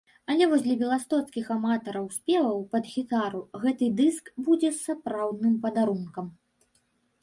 А 0.33 0.35
вось 0.53 0.61
для 0.67 0.77
беластоцкіх 0.79 1.51
аматараў 1.57 2.09
спеваў 2.17 2.65
пад 2.73 2.91
гітару 2.95 3.45
гэты 3.67 3.93
дыск 4.03 4.35
будзе 4.49 4.77
сапраўдным 4.83 5.55
падарункам. 5.65 6.27